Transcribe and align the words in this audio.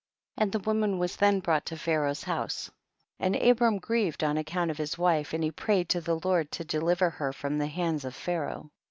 16. 0.39 0.43
And 0.43 0.51
the 0.51 0.67
woman 0.67 0.97
was 0.97 1.15
then 1.15 1.41
brought 1.41 1.63
to 1.67 1.77
Pharaoh's 1.77 2.23
house, 2.23 2.71
and 3.19 3.35
Abram 3.35 3.77
grieved 3.77 4.23
on 4.23 4.35
account 4.35 4.71
of 4.71 4.79
his 4.79 4.97
wife, 4.97 5.31
and 5.31 5.43
he 5.43 5.51
prayed 5.51 5.89
to 5.89 6.01
the 6.01 6.19
Lord 6.23 6.51
to 6.53 6.63
de 6.65 6.79
liver 6.79 7.11
her 7.11 7.31
from 7.31 7.59
the 7.59 7.67
hands 7.67 8.03
of 8.03 8.15
Pha 8.15 8.31
raoh. 8.39 8.69